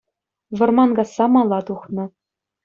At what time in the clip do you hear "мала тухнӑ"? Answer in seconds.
1.35-2.05